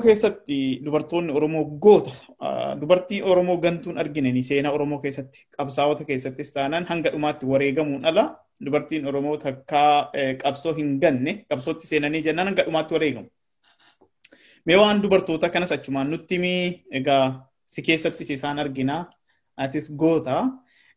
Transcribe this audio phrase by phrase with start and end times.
[0.00, 2.10] keessatti dubartoonni Oromoo goota
[2.80, 8.24] dubartii Oromoo gantuun argine seenaa Oromoo keessatti qabsaa'ota keessattis taanaan hanga dhumaatti wareegamuun ala
[8.64, 10.10] dubartiin Oromoo takkaa
[10.42, 13.28] qabsoo hin ganne qabsootti seenanii jennaan hanga dhumaatti wareegamu.
[14.64, 19.06] Mee waan dubartoota kanas achumaan nutti himi egaa si keessattis isaan argina
[19.56, 20.48] atis goota.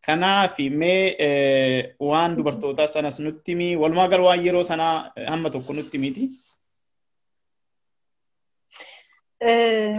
[0.05, 5.97] Kanaaf mee waan dubartootaa sanas nutti himi walumaa gala waan yeroo sanaa hamma tokko nutti
[5.97, 6.29] himiti.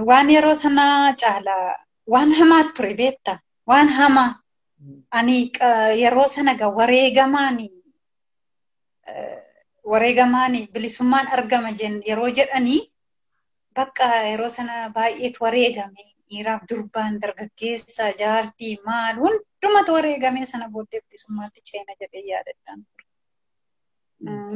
[0.08, 1.76] Waan yeroo sanaa caalaa
[2.12, 3.32] waan hamaa ture beekta
[3.70, 4.30] waan hamaa
[5.18, 5.36] ani
[6.02, 7.58] yeroo sana ga wareegamaan
[9.92, 11.70] wareegamaan bilisummaan argama
[12.08, 12.80] yeroo jedhanii
[13.76, 16.02] bakka yeroo sana baay'eetu wareegame.
[16.30, 23.04] Dhiiraaf durbaan dargaggeessa jaartii maal hundumatu wareegame sana booddee bilisummaatti ceena jedhee yaadadhaan ture.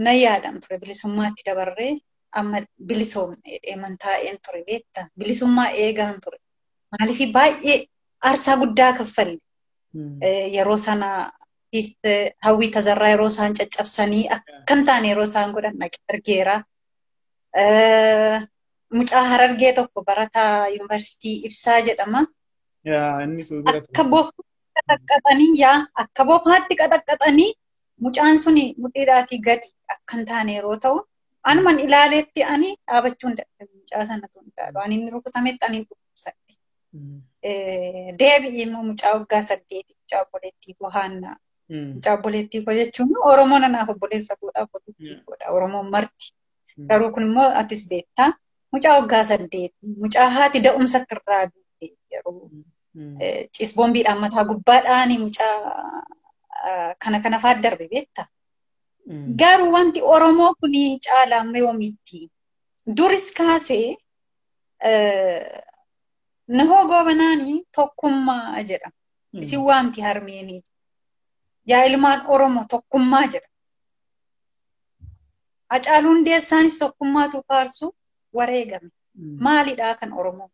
[0.05, 1.93] Na yaadam ture bilisummaatti dabarree
[2.39, 2.59] amma
[2.89, 6.39] bilisoomne dheeman taa'een ture beekta bilisummaa eegaan ture.
[6.93, 7.79] Maaliif baay'ee
[8.29, 9.39] aarsaa guddaa kaffalle
[10.57, 11.09] yeroo sana
[12.47, 15.77] hawwii tazarraa yeroo isaan caccabsanii akkan taane yeroo isaan godhan
[16.13, 16.57] argeera.
[18.99, 22.21] Mucaa harargee tokko barataa yuunivarsiitii ibsaa jedhama.
[23.75, 24.43] Akka bofaatti
[24.77, 27.51] qaxaqqaxanii yaa akka bofaatti qaxaqqaxanii
[28.07, 30.97] mucaan suni mudhiidhaatii gadi akkan taane yeroo ta'u
[31.43, 34.79] anuman ilaaleetti ani dhaabachuu hin dadhabe mucaa sana tun ilaalu.
[34.85, 36.53] Ani inni rukutametti ani dhukkubsadhe.
[38.21, 41.37] Deebi'ee immoo mucaa waggaa saddeeti mucaa obboleettii koo haannaa.
[41.95, 46.27] Mucaa obboleettii koo jechuun Oromoo nanaaf obboleessa godha obboleettii godha Oromoon marti.
[46.89, 48.31] Garuu kun immoo atis beektaa
[48.73, 52.51] mucaa waggaa saddeeti mucaa haati da'umsatti irraa duute yeroo
[53.57, 55.55] ciisboombiidhaan mataa gubbaadhaan mucaa
[57.05, 58.27] kana kana fa'aa darbe beektaa.
[59.41, 60.73] Garuu wanti Oromoo kun
[61.07, 62.19] caalaa yoomitti
[62.97, 63.97] duris kaasee
[66.57, 68.97] nahoo goobanaanii tokkummaa jedhama.
[69.43, 70.63] Isin waamti harmeenii.
[71.71, 73.55] Yaa ilmaan Oromoo tokkummaa jedhama.
[75.71, 77.95] Hacaaluu Hundeessaanis tokkummaatu faarsu
[78.37, 78.91] wareegame.
[79.47, 80.51] Maalidhaa kan Oromoo?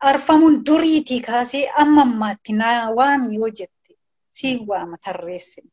[0.00, 3.92] Arfamuun duriitii kaasee amma ammaatti naa waami yoo jette
[4.28, 5.70] siin waama tarreessine.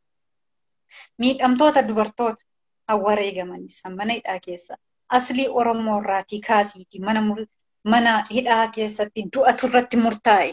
[1.23, 2.41] Miidhamtoota dubartoota
[2.87, 4.73] kan wareegamanis mana hidhaa keessa
[5.17, 6.99] aslii Oromoo irraatii kaasiiti
[7.91, 10.51] mana hidhaa keessatti du'atu irratti murtaa'e.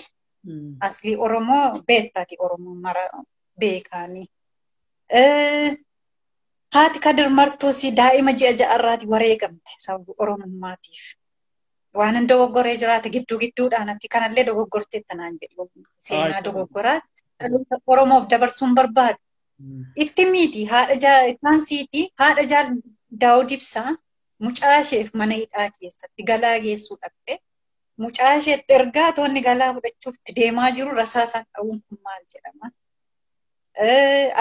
[0.88, 3.04] Aslii Oromoo beektaati Oromoo mara
[3.60, 4.26] beekaanii.
[6.74, 11.02] Haati Kadir Martuus daa'ima ji'a ja'arraati wareegamte sababa Oromummaatiif.
[11.98, 15.68] Waan dogoggoree jiraate gidduu gidduudhaan ati kanallee dogoggortee tanaan jedhu
[16.06, 17.00] seenaa dogoggoraa
[17.86, 19.18] Oromoof dabarsuun barbaadu.
[20.04, 22.68] Itti miti haadha taansiiti haadha jaal
[23.24, 23.90] daawud ibsaa
[24.46, 27.34] mucaa isheef mana hidhaa keessatti galaa geessuu dhaqxe.
[28.04, 32.66] Mucaa isheetti ergaa toonni galaa fudhachuuf deemaa jiru rasaasaan dha'uun kun maal jedhama.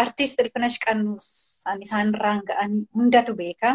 [0.04, 1.28] Artiist Ilfinash Qannuus
[1.86, 3.70] isaan irraan ga'anii hundatu beeka.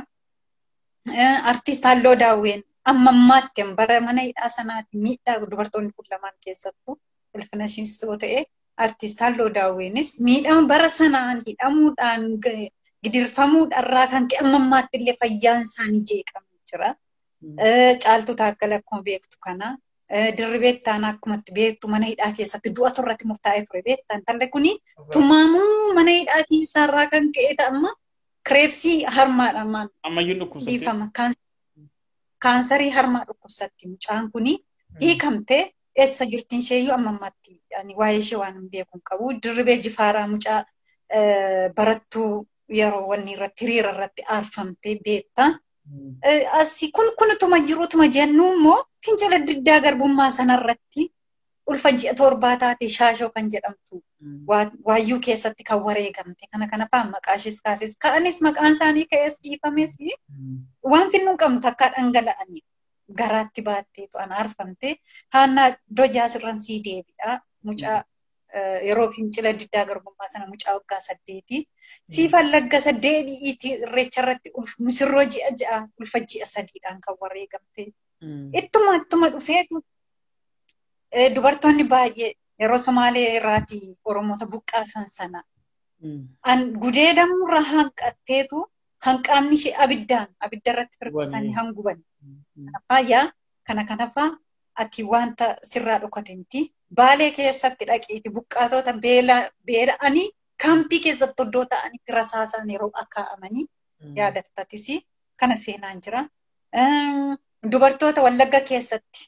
[1.52, 4.00] Artiist Halloo Daawween amma ammaatti bara.
[4.00, 6.94] Mana hidhaa sanaatti miidhaa dubartoonni kun lamaan keessattuu
[7.36, 8.40] Ilfinashis yoo ta'e
[8.86, 12.22] artist Halloo Daawweenis miidhama bara sanaan hidhamuudhaan
[13.04, 16.88] gidirfamuudhaarraa kan ka'e amma ammaatti illee fayyaan isaanii jeeqamee jira.
[18.04, 19.68] Caaltuu taakkala akkuma beektu kana
[20.38, 24.72] dirribeettaan akkumatti beektu mana hidhaa keessatti du'atu irratti murtaa'ee ture beektaan talle kuni
[25.16, 27.90] tumaamuu mana hidhaa keessaarraa kan ka'e amma
[28.48, 29.88] kireepsii harmaadhaan
[30.40, 31.32] dhukkubsatte.
[32.44, 34.54] Kaansarii harmaa dhukkubsatti mucaan kuni
[35.00, 35.62] hiikamtee
[36.04, 37.60] eessa jirtiin isheeyyuu amma ammaatti
[38.00, 39.32] waa'ee ishee waan hin beeku hin qabu.
[39.42, 40.60] Dirribee jifaaraa mucaa
[41.76, 42.46] barattuu
[42.80, 45.46] yeroo wanni irratti hiriira irratti aarfamtee beekta.
[46.60, 51.06] Asi kun kunutuma jirutuma jennu immoo fincila diddaa garbummaa sanarratti
[51.72, 54.02] ulfa ji'a torbaa taate shaashoo kan jedhamtu
[54.88, 56.44] waayyuu keessatti kan wareegamte.
[56.52, 59.92] Kana kana fa'aa maqaa ishees kaases ka'anis maqaan isaanii ka'ees dhiifames
[60.92, 62.62] waan finnu hin qabnu takkaa dhangala'anii
[63.20, 64.88] garaatti baattee to'an aarfamte
[65.34, 65.68] haannaa
[66.00, 67.40] dojaa sirran sii deebi'a
[67.70, 67.98] mucaa
[68.88, 71.58] yeroo fincila diddaa garbummaa sana mucaa waggaa saddeeti.
[72.14, 74.48] Siifan laggasa deebi'iiti irreecha irratti
[74.86, 77.82] misirroo ji'a ja'a ulfa ji'a sadiidhaan kan wareegamte
[78.62, 79.76] ittuma ittuma dhufeetu
[81.34, 82.30] dubartoonni baay'ee
[82.62, 85.40] yeroo Somaalee irraati Oromoota buqqaasan sana
[86.82, 88.58] gudeedamurra hanqatteetu
[89.06, 91.98] hanqaamni ishee abiddaan abidda irratti firqisanii hanguban.
[92.88, 93.24] Faayyaa
[93.66, 94.28] kana kanafaa
[94.82, 96.60] ati wanta sirraa dhokate miti.
[96.98, 100.26] Baalee keessatti dhaqiiti buqqaatota beela'anii
[100.64, 103.66] kaampii keessatti iddoo ta'anitti rasaasaan yeroo akkaa'amanii
[104.20, 104.86] yaadattatis
[105.42, 106.22] kana seenaan jira.
[107.72, 109.22] dubartoota wallagga keessatti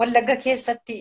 [0.00, 0.94] wallagga keessatti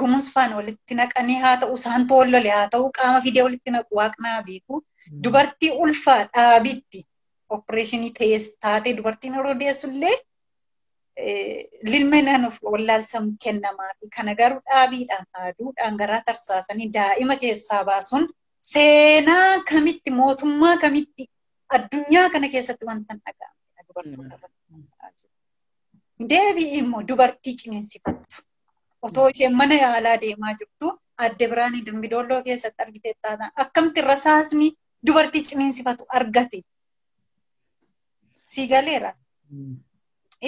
[0.00, 4.80] gumunsfaan walitti naqanii haa ta'u isaan toollole haa ta'u qaama fidee walitti naqu waaqnaa beeku
[5.24, 7.00] dubartii ulfaa dhaabitti
[7.56, 10.16] opereeshinii ta'es taatee dubartiin yeroo deessullee
[11.92, 18.28] lilmee naannoof wallaalsam kennamaa fi kana garuu dhaabiidhaan haaduudhaan garaa tarsaasanii daa'ima keessaa baasuun
[18.72, 21.24] seenaa kamitti mootummaa kamitti
[21.78, 24.48] addunyaa kana keessatti wanta hin dhaga'amne dubartoota
[26.30, 28.42] Deebi'i immoo dubartii ciniinsifattu.
[29.08, 30.88] Otoo isheen mana yaalaa deemaa jirtu
[31.26, 34.68] adde biraanii dambidolloo keessatti argitee taatan akkamitti rasaasni
[35.06, 36.60] dubartii ciniinsifatu argate.
[38.52, 39.10] Sii galeera.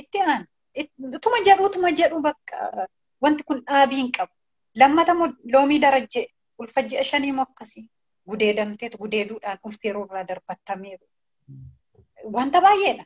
[0.00, 0.46] Itti aan.
[1.18, 2.86] Utuma jedhu utuma jedhu bakka
[3.24, 4.32] wanti kun dhaabii hin qabu.
[4.80, 5.12] Lammata
[5.54, 6.26] loomii darajjee
[6.58, 7.84] ulfa ji'a shanii moo akkasii
[8.30, 11.04] gudeedamteetu gudeeduudhaan ulfeeroo irraa darbattameeru.
[12.36, 13.04] Wanta baay'eedha.